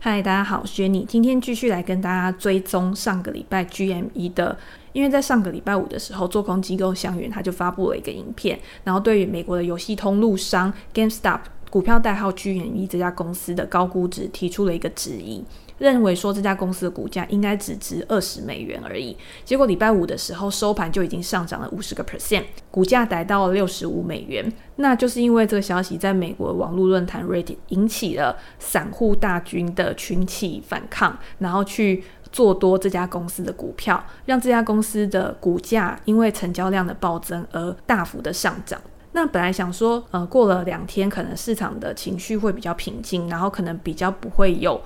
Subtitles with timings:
[0.00, 4.56] 嗨，大家好，我是 Jenny，今天继续来跟大家追踪上个礼拜 GME 的，
[4.92, 15.44] 因为在上个礼拜五的时候，做空机构香櫞他就发布了一个影片，然后对于美国的游戏通路商 GameStop 股票代号 GME 这家公司的高估值提出了一个质疑。
[15.78, 24.52] 认为说这家公司的股价应该只值二十美元而已，结果礼拜五的时候收盘就已经上涨了五十个 percent，股价达到了六十五美元。
[24.76, 38.80] 那就是因为这个消息在美国网络论坛 Reddit 引起了散户大军的群起反抗，然后去做多这家公司的股票，让这家公司的股价因为成交量的暴增而大幅的上涨。
[39.12, 44.80] 那本来想说，呃，过了两天可能市场的情绪会比较平静，然后可能比较不会有。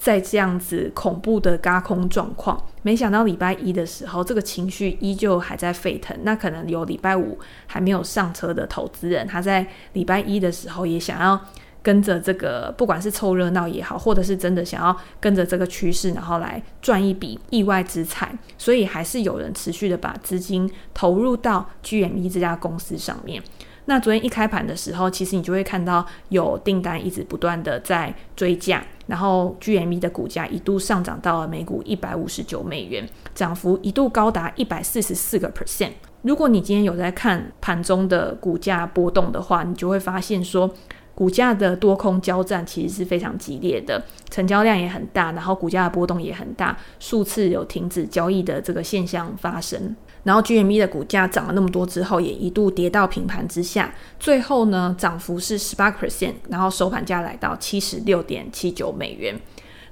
[0.00, 6.16] 在这样子恐怖的轧空状况，没想到礼拜一的时候，这个情绪依旧还在沸腾。
[6.22, 11.38] 那可能有礼拜五还没有上车的投资人，他在礼拜一的时候也想要
[11.82, 18.34] 跟着这个，不管是凑热闹也好，或者是真的想要跟着这个趋势，然后来赚一笔意外之财。
[18.56, 23.42] 所以还是有人持续的把资金投入到 GME 这家公司上面。
[23.90, 35.90] 那昨天一开盘的时候，其实你就会看到有订单一直不断的在追价，然后 GME 的股价一度上涨到了每股一百五十九美元，涨幅一度高达一百四十四个 percent。
[36.22, 40.72] 如果你今天有在看盘中的股价波动的话，你就会发现说，
[41.20, 49.94] 股价的多空交战其实是非常激烈的，成交量也很大，然后股价的波动也很大，数次有停止交易的这个现象发生。
[50.22, 59.38] 然后 GME 的股价涨了那么多之后，也一度跌到平盘之下，最后呢，涨幅是十八 percent，然后收盘价来到七十六点七九美元。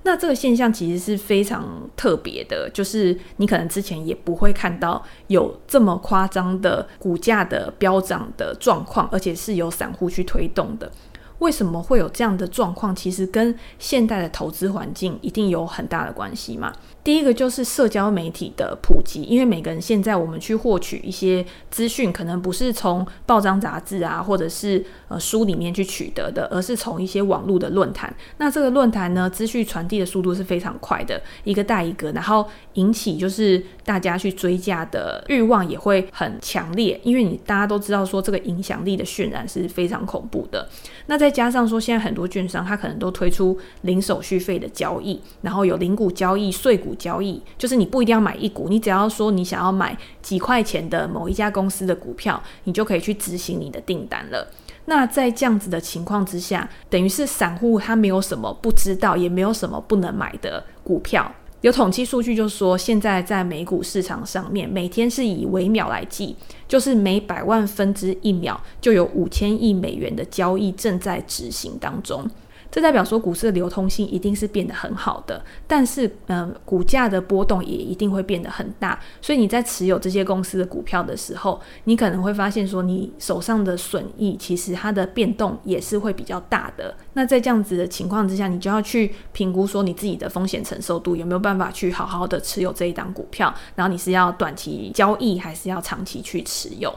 [0.05, 10.91] 那这个现象其实是非常特别的，就是你可能之前也不会看到有这么夸张的股价的飙涨的状况，而且是由散户去推动的。
[11.39, 12.95] 为什么会有这样的状况？
[12.95, 16.73] 其实跟现代的投资环境一定有很大的关系嘛。
[17.05, 28.15] 第一个就是社交媒体的普及，因为每个人现在我们去获取一些资讯，可能不是从报章杂志啊，或者是呃书里面去取得的，而是从一些网络的论坛。
[28.37, 40.69] 那这个论坛呢，资讯传递的速度是非常快的，一个带一个，然后引起就是大家去追价的欲望也会很强烈，因为你大家都知道说这个影响力的渲染是非常恐怖的。
[41.07, 46.95] 那再加上说，现在很多券商它可能都推出零手续费的交易，然后有零股交易、碎股。
[46.99, 54.47] 交易就是你不一定要买一股，你只要说你想要买几块钱的某一家公司的股票，你就可以去执行你的订单了。
[54.87, 61.31] 那在这样子的情况之下，等于是散户他没有什么不知道，也没有什么不能买的股票。
[61.61, 66.37] 有统计数据就说，现在在美股市场上面，每天是以微秒来计，
[66.69, 72.25] 就是每百万分之一秒就有五千亿美元的交易正在执行当中。
[72.71, 78.99] 这代表说股市的流通性一定是变得很好的，但是，嗯、呃，股价的波动也一定会变得很大。
[79.23, 86.95] 所以你在持有这些公司的股票的时候，你可能会发现说，你手上的损益其实它的变动也是会比较大的。
[87.15, 96.95] 那在这样子的情况之下，你就要去评估说你自己的风险承受度有没有办法去好好的持有这一档股票，然后你是要短期交易还是要长期去持有？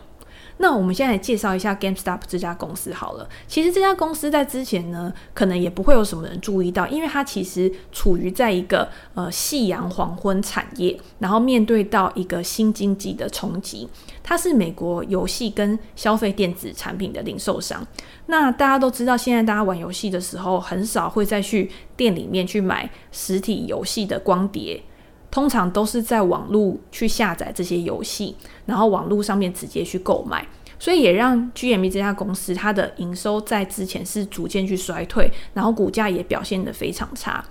[0.61, 3.27] 那我们现在来介绍一下 GameStop 这家公司好了。
[3.47, 13.89] 其实这家公司在之前呢，可能也不会有什么人注意到，因为它其实处于在一个呃夕阳黄昏产业，然后面对到一个新经济的冲击。
[14.23, 17.85] 它是美国游戏跟消费电子产品的零售商。
[18.27, 24.83] 那大家都知道，现在大家玩游戏的时候，很少会再去店里面去买实体游戏的光碟。
[25.31, 30.45] 通常都是在网络去下载这些游戏，然后网络上面直接去购买，
[30.77, 37.43] 所以也让 GME 这家公司它的营收在之前是逐渐去衰退，然后股价也表现得非常差。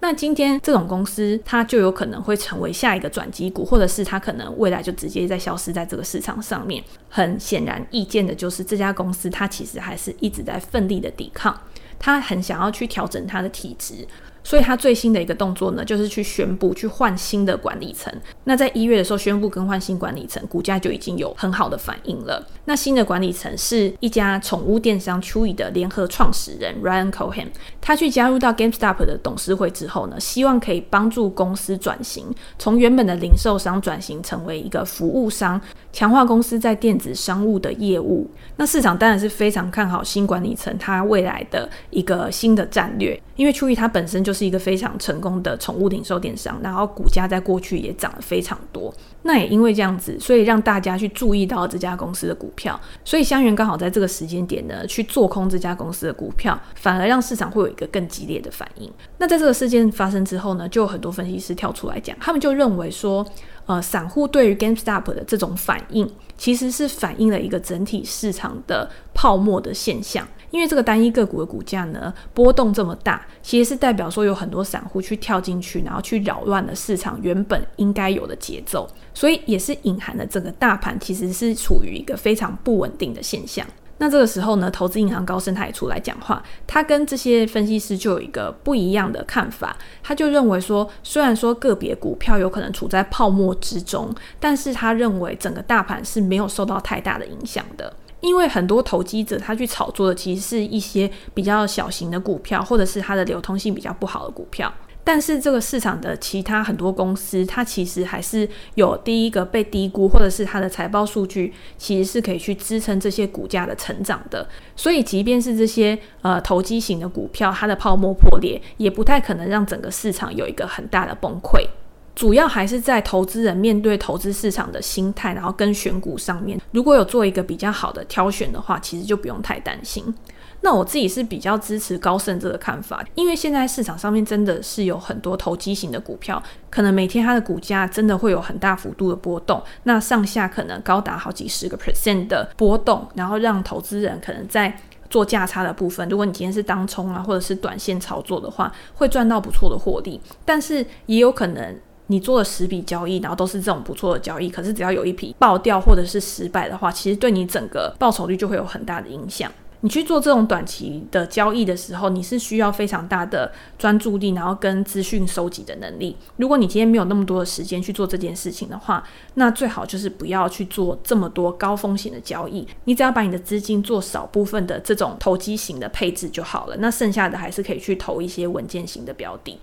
[0.00, 6.84] 那今天这种公司，它就有可能会成为下一个转机股，或者是它可能未来就直接在消失在这个市场上面。
[7.08, 11.58] 很显然易见的就是这家公司，它其实还是一直在奋力的抵抗，
[11.98, 14.06] 它很想要去调整它的体质。
[14.44, 18.12] 所以他最新的一个动作呢，就是去宣布去换新的管理层。
[18.44, 22.46] 那在一月的时候宣布更换新管理层，股价就已经有很好的反应了。
[22.66, 27.46] 那新的管理层是一家宠物电商 Chewy 的联合创始人 Ryan Cohen。
[27.80, 32.26] 他去加入到 GameStop 的董事会之后呢，希望可以帮助公司转型，
[32.58, 35.58] 从原本的零售商转型成为一个服务商，
[35.90, 38.30] 强化公司在电子商务的业务。
[38.56, 48.92] 那市场当然是非常看好新管理层他未来的一个新的战略，因为 Chewy 他本身就是一个非常成功的宠物零售电商，然后股价在过去也涨了非常多。
[49.22, 58.92] 那也因为这样子，所以让大家去注意到这家公司的股票，所以香园刚好在这个时间点呢，去做空这家公司的股票，反而让市场会有一个更激烈的反应。
[59.18, 63.24] 那在这个事件发生之后呢，就有很多分析师跳出来讲，他们就认为说，
[63.64, 70.26] 呃，散户对于 GameStop 的这种反应，其实是反映了一个整体市场的泡沫的现象。
[70.54, 83.66] 因为这个单一个股的股价呢，波动这么大，其实是代表说有很多散户去跳进去，然后去扰乱了市场原本应该有的节奏，所以也是隐含了整个大盘其实是处于一个非常不稳定的现象。
[83.98, 97.92] 那这个时候呢，投资银行高盛他也出来讲话，他跟这些分析师就有一个不一样的看法，他就认为说，虽然说个别股票有可能处在泡沫之中，但是他认为整个大盘是没有受到太大的影响的。
[98.24, 104.72] 因为很多投机者他去炒作的其实是一些比较小型的股票，或者是它的流通性比较不好的股票。
[105.06, 114.48] 但是这个市场的其他很多公司，它其实还是有第一个被低估，或者是它的财报数据其实是可以去支撑这些股价的成长的。
[114.74, 121.66] 所以，即便是这些呃投机型的股票，它的泡沫破裂，也不太可能让整个市场有一个很大的崩溃。
[122.14, 130.14] 主要还是在投资人面对投资市场的心态，然后跟选股上面，如果有做一个比较好的挑选的话，其实就不用太担心。
[130.60, 144.74] 那我自己是比较支持高盛这个看法，因为现在市场上面真的是有很多投机型的股票，可能每天它的股价真的会有很大幅度的波动，那上下可能高达好几十个 percent 的波动，然后让投资人可能在
[145.10, 151.76] 做价差的部分，如果你今天是当冲啊，或者是短线操作的话，会赚到不错的获利，但是也有可能。
[152.08, 159.50] 你做了十笔交易，然后都是这种不错的交易，可是只要有一笔爆掉或者是失败的话，其实对你整个报酬率就会有很大的影响。
[159.80, 166.16] 你去做这种短期的交易的时候，你是需要非常大的专注力，然后跟资讯收集的能力。
[166.38, 169.04] 如果你今天没有那么多的时间去做这件事情的话，
[169.34, 172.66] 那最好就是不要去做这么多高风险的交易。
[172.84, 179.58] 你只要把你的资金做少部分的这种投机型的配置就好了，那剩下的还是可以去投一些稳健型的标的。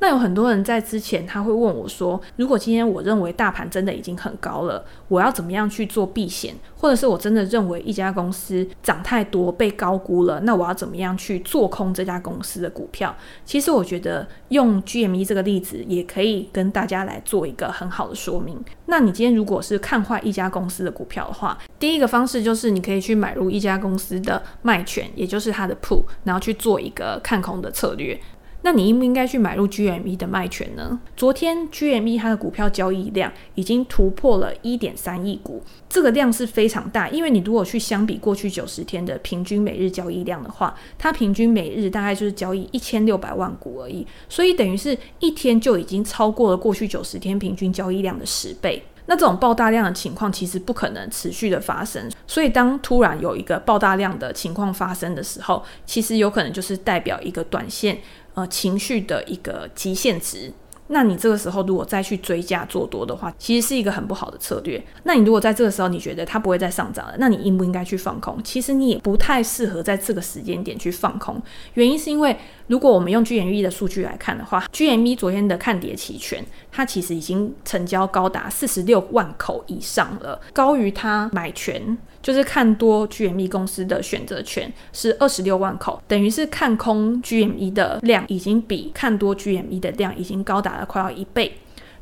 [0.00, 6.54] 那有很多人在之前他会问我说，如果今天我认为大盘真的已经很高了，我要怎么样去做避险？
[6.76, 13.14] 或者是我真的认为一家公司涨太多被高估了，那我要怎么样去做空这家公司的股票？
[13.44, 18.56] 其实我觉得用 GME 这个例子也可以跟大家来做一个很好的说明。
[18.86, 28.18] 那你今天如果是看坏一家公司的股票的话，第一个方式就是你可以去买入一家公司的卖权，也就是它的 put，然后去做一个看空的策略。
[28.62, 31.00] 那你应不应该去买入 GME 的卖权呢？
[31.16, 37.08] 昨天 GME 它的股票交易量已经突破了一点三亿股，这个量是非常大。
[37.08, 48.82] 因为你如果去相比过去九十天的平均每日交易量的话，它平均每日大概就是交易一千六百万股而已，所以等于是一天就已经超过了过去九十天平均交易量的十倍。
[49.06, 57.98] 那这种爆大量的情况其实不可能持续的发生，所以当突然有一个爆大量的情况发生的时候，其实有可能就是代表一个短线。
[58.38, 60.52] 呃，情绪的一个极限值。
[60.88, 64.82] 那你这个时候如果再去追加做多的话，其实是一个很不好的策略。
[65.04, 68.42] 那你如果在这个时候你觉得它不会再上涨了，那你应不应该去放空？
[68.42, 71.40] 其实你也不太适合在这个时间点去放空。
[71.74, 72.36] 原因是因为
[72.66, 81.96] 如果我们用 GME 的数据来看的话，GME 昨天的看跌期权，它其实已经成交高达四十六万口以上了，高于它买权。
[82.20, 91.52] 就是看多 GME 公司的选择权是二十六万口，等于是看空 GME 的量已经比看多 GME 的量已经高达了快要一倍。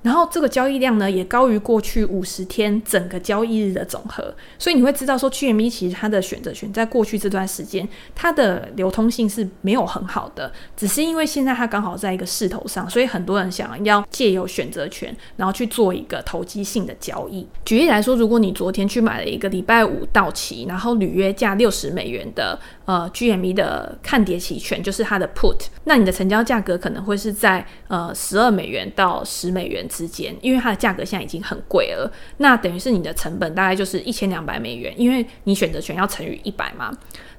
[0.06, 17.44] 然后这个交易量呢，也高于过去五十天整个交易日的总和，所以你会知道说，GME 其实它的选择权在过去这段时间，它的流通性是没有很好的，只是因为现在它刚好在一个势头上，所以很多人想要借由选择权，然后去做一个投机性的交易。
[17.64, 36.92] 举例来说，如果你昨天去买了一个礼拜五到期，然后履约价六十美元的呃 GME 的看跌期权，就是它的 Put，那你的成交价格可能会是在呃十二美元到十美元之间，因为它的价格现在已经很贵了，那等于是你的成本大概就是一千两百美元，因为你选择权要乘以一百嘛。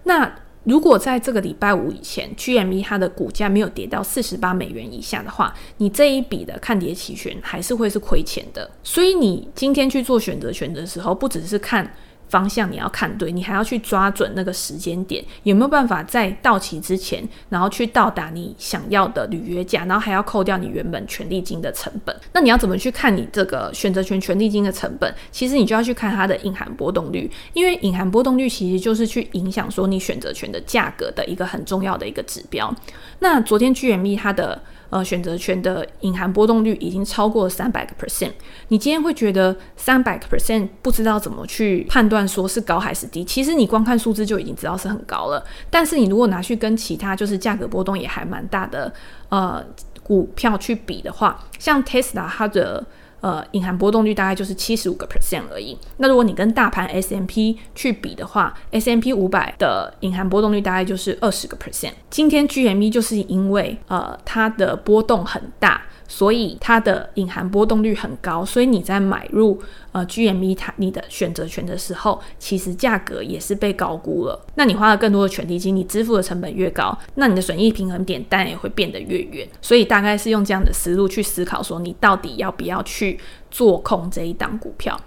[0.05, 0.33] 那
[0.63, 8.69] 如果在这个礼拜五以前，GME 它的股价没有跌到四十八美元以下的话，你这一笔的看跌期权还是会是亏钱的。
[8.83, 11.93] 所以你今天去做选择权的时候，不只是看
[12.29, 22.15] 方向你要看对，你还要去抓准那个时间点，有没有办法在到期之前，然后去到达你想要的履约价，然后还要扣掉你原本权利金的成本。
[22.33, 25.13] 那你要怎么去看你这个选择权权利金的成本？
[25.31, 32.73] 其实你就要去看它的隐含波动率，因为隐含波动率其实就是去影响说你选择权的价格的一个很重要的一个指标。
[33.19, 38.31] 那昨天 GME 它的呃，选择权的隐含波动率已经超过了三百个 percent。
[38.69, 43.23] 你今天会觉得三百个 percent 不知道怎么去判断说是高还是低？
[43.23, 45.45] 其实你光看数字就已经知道是很高了。
[45.69, 48.93] 但是你如果拿去跟其他就是价格波动也还蛮大的
[49.29, 49.63] 呃
[50.03, 52.85] 股票去比的话，像 Tesla 它的。
[53.21, 55.77] 呃，隐含波动率大概就是七十五个 percent 而已。
[55.97, 61.93] 那如果你跟大盘 S M P 去比的话，S M P 五百的隐含波动率大概就是二十个 percent。
[62.09, 65.81] 今天 GME 就是因为呃它的波动很大。
[66.07, 69.61] 所以它的隐含波动率很高，所以你在买入
[69.91, 74.39] 呃 GME 它你的选择权的时候，其实价格也是被高估了。
[74.55, 79.47] 那你花了更多的权利金，你支付的成本越高，那你的损益平衡点当然也会变得越远。
[79.61, 83.19] 所以大概是用这样的思路去思考，说你到底要不要去
[83.51, 84.99] 做空这一档股票。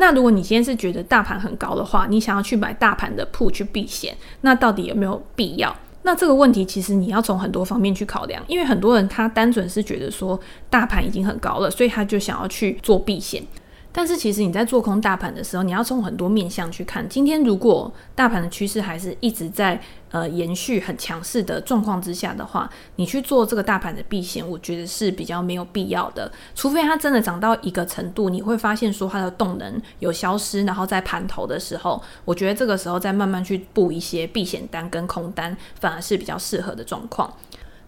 [0.00, 5.76] 那如果你今天是觉得大盘很高的话，你想要去买大盘的 put 去避险，那到底有没有必要？
[6.08, 13.46] 那这个问题其实你要从很多方面去考量，因为很多人他单纯是觉得说大盘已经很高了，所以他就想要去做避险。
[13.92, 17.06] 但是其实你在做空大盘的时候，你要从很多面向去看。
[17.10, 19.78] 今天如果大盘的趋势还是一直在
[20.10, 26.30] 呃延续很强势的状况之下的话，你去做这个大盘的避险，我觉得是比较没有必要的。
[26.54, 37.32] 除非它真的涨到一个程度，你会发现说它的动能有消失，然后在盘头的时候，我觉得这个时候再慢慢去布一些避险单跟空单，反而是比较适合的状况。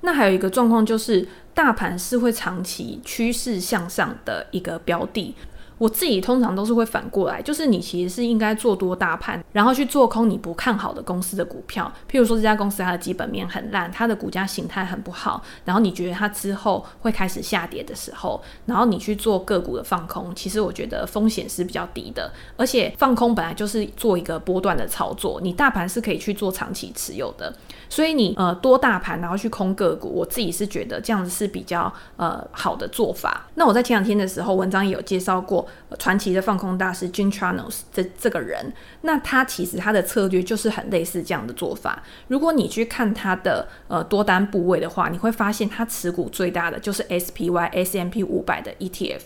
[0.02, 5.34] 那还有一个状况就是，大盘是会长期趋势向上的一个标的。
[5.80, 11.90] 我自己通常都是会反过来，就是你其实是应该做多大盘，然后去做空你不看好的公司的股票。
[12.06, 22.30] 譬如说这家公司它的基本面很烂，它的股价形态很不好，然后你觉得它之后会开始下跌的时候，然后你去做个股的放空，其实我觉得风险是比较低的。
[22.58, 27.50] 而且放空本来就是做一个波段的操作，你大盘是可以去做长期持有的。
[27.90, 33.46] 所以你呃多大盘，然后去空个股，我自己是觉得这样子是比较呃好的做法。
[33.56, 35.66] 那我在前两天的时候，文章也有介绍过
[35.98, 38.72] 传奇的放空大师 Jim Chanos 这这个人。
[39.02, 42.02] 那他其实他的策略就是很类似这样的做法。
[42.28, 49.20] 如果你去看他的呃多单部位的话，你会发现他持股最大的就是 SPY S M P 五百的 ETF。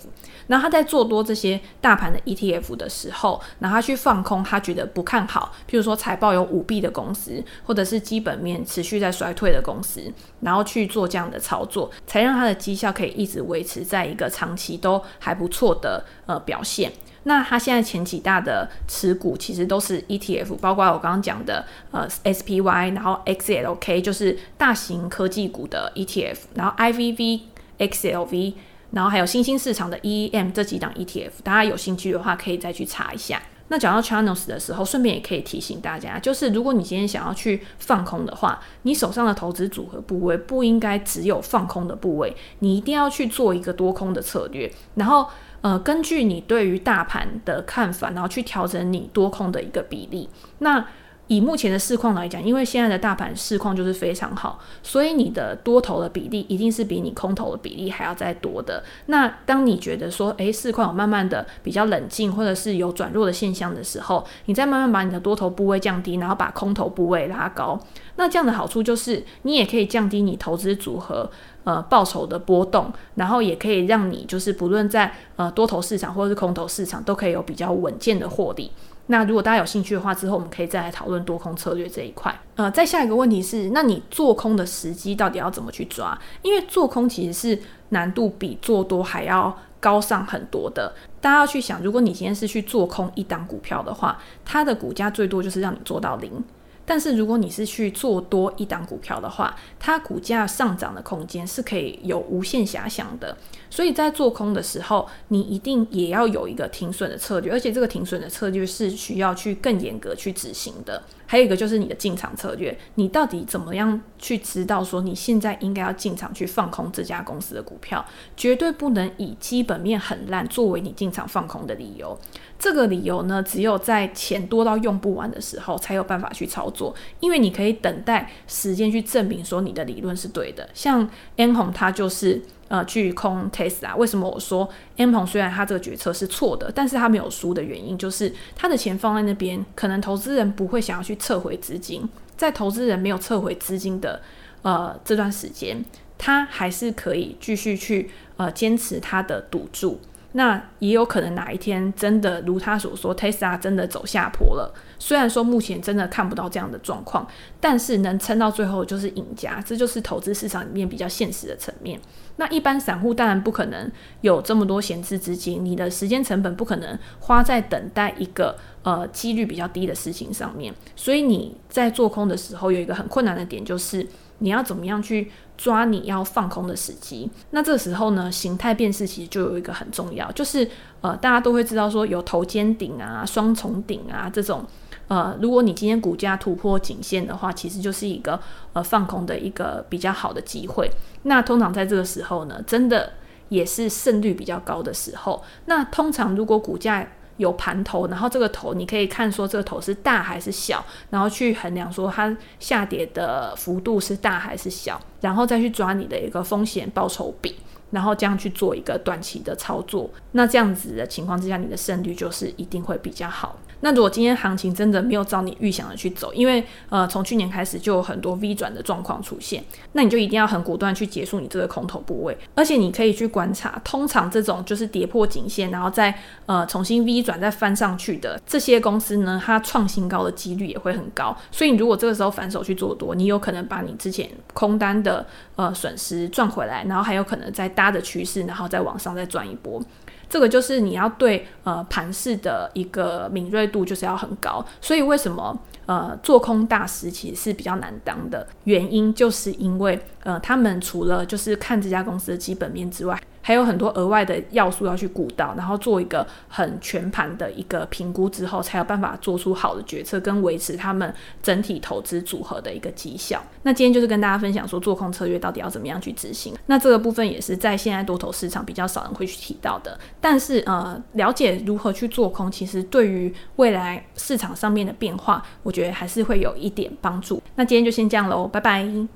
[0.47, 10.03] 然后他在做多这些大盘的 ETF 的时候，然后他去放空他觉得不看好，譬如说财报有舞弊的公司，或者是基本面持续在衰退的公司，
[10.41, 16.93] 然后去做这样的操作，才让它的绩效可以一直维持在一个长期都还不错的呃表现。
[17.23, 27.41] 那它现在前几大的持股其实都是 ETF，包括我刚刚讲的呃 SPY，然后 XLK 就是大型科技股的 ETF，然后 IVV、
[27.79, 28.53] XLV。
[28.91, 33.43] 然后还有新兴市场的 EM 这几档 ETF，大家有兴趣的话可以再去查一下。
[33.69, 44.71] 那讲到 Chanos 的时候，顺便也可以提醒大家，就是如果你今天想要去放空的话，你手上的投资组合部位不应该只有放空的部位，你一定要去做一个多空的策略。
[44.97, 45.27] 然后
[45.63, 50.29] 呃，根据你对于大盘的看法，然后去调整你多空的一个比例。
[50.59, 50.87] 那
[51.27, 58.85] 以目前的市况来讲，因为现在的大盘市况就是非常好，所以你的多头的比例一定是比你空头的比例还要再多的。
[59.07, 67.81] 那当你觉得说，诶，市况有慢慢的比较冷静，或者是有转弱的现象的时候，你再慢慢把你的多头部位降低，然后把空头部位拉高。
[68.17, 71.31] 那这样的好处就是，你也可以降低你投资组合
[71.65, 78.71] 呃报酬的波动，然后也可以让你就是不论在呃多头市场或者是空头市场，都可以有比较稳健的获利。
[79.07, 82.35] 那如果大家有兴趣的话，之后我们可以再来讨论多空策略这一块。
[82.57, 86.19] 呃，再下一个问题是，那你做空的时机到底要怎么去抓？
[86.43, 90.95] 因为做空其实是难度比做多还要高上很多的。
[91.21, 96.43] 大家要去想，如果你今天是去做空一档股票的话，它的股价最多就是让你做到零。
[96.87, 103.37] 但是如果你是去做多一档股票的话，它股价上涨的空间是可以有无限遐想的。
[103.71, 111.03] 所以在做空的时候，你一定也要有一个停损的策略，而且这个停损的策略是需要去更严格去执行的。
[111.27, 118.05] 还有一个就是你的进场策略，你到底怎么样去知道说你现在应该要进场去放空这家公司的股票？
[118.37, 122.19] 绝对不能以基本面很烂作为你进场放空的理由。
[122.59, 130.69] 这个理由呢，只有在钱多到用不完的时候才有办法去操作，因为你可以等待时间去证明说你的理论是对的。
[130.73, 133.97] 像安鸿他就是呃去空 Tesla。
[133.97, 144.21] 为什么我说 M 鹏虽然他这个决策是错的，但是他没有输的原因就是他的钱放在那边，可能投资人不会想要去撤回资金，在投资人没有撤回资金的
[144.63, 145.85] 呃这段时间，
[146.19, 150.01] 他还是可以继续去呃坚持他的赌注。
[150.37, 154.75] 那也有可能哪一天真的如他所说，Tesla 真的走下坡了。
[154.99, 157.25] 虽然说目前真的看不到这样的状况，
[157.61, 162.01] 但是能撑到最后就是赢家，这就是投资市场里面比较现实的层面。
[162.35, 163.89] 那一般散户当然不可能
[164.23, 170.75] 有这么多闲置资金，你的时间成本不可能花在等待一个呃几率比较低的事情上面。
[170.97, 174.05] 所以你在做空的时候有一个很困难的点，就是
[174.39, 175.31] 你要怎么样去。
[175.57, 180.69] 抓你要放空的时机，那这个时候呢，形态辨识其实就有一个很重要，就是
[181.01, 184.65] 呃，大家都会知道说有头肩顶啊、双重顶啊这种，
[185.09, 188.39] 呃，如果你今天股价突破颈线的话，其实就是一个
[188.73, 190.91] 呃放空的一个比较好的机会。
[191.23, 193.13] 那通常在这个时候呢，真的
[193.49, 195.43] 也是胜率比较高的时候。
[195.67, 207.57] 那通常如果股价有盘头，然后这个头你可以看说这个头是大还是小，然后去衡量说它下跌的幅度是大还是小，然后再去抓你的一个风险报酬比，
[207.95, 210.11] 然后这样去做一个短期的操作。
[210.33, 213.57] 那这样子的情况之下，你的胜率就是一定会比较好。
[213.81, 231.37] 那如果今天行情真的没有照你预想的去走，因为呃从去年开始就有很多 V 转的状况出现，那你就一定要很果断去结束你这个空头部位，而且你可以去观察，通常这种就是跌破颈线，然后再呃重新 V 转再翻上去的这些公司呢，它创新高的几率也会很高。
[231.51, 239.83] 所以你如果这个时候反手去做多，你有可能把你之前空单的呃损失赚回来，然后还有可能再大搭的趋势，然后再往上再转一波。
[240.27, 263.43] 这个就是你要对呃盘势的一个敏锐度就是要很高，所以为什么呃做空大师其实是比较难当的原因，就是因为呃他们除了就是看这家公司的基本面之外，还有很多额外的要素要去顾到，然后做一个很全盘的一个评估之后，才有办法做出好的决策跟维持他们整体投资组合的一个绩效。
[263.65, 266.55] 那今天就是跟大家分享说，做空策略到底要怎么样去执行。
[266.65, 269.99] 那这个部分也是在现在多头市场比较少人会去提到的。
[270.23, 277.43] 但是呃，了解如何去做空，其实对于未来市场上面的变化，我觉得还是会有一点帮助。
[277.57, 279.07] 那今天就先这样喽，拜拜。